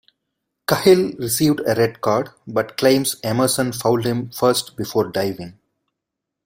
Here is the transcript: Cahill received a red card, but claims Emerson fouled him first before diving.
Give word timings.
Cahill 0.67 1.11
received 1.19 1.59
a 1.59 1.75
red 1.75 2.01
card, 2.01 2.29
but 2.47 2.75
claims 2.75 3.17
Emerson 3.21 3.71
fouled 3.71 4.03
him 4.03 4.31
first 4.31 4.75
before 4.75 5.11
diving. 5.11 5.59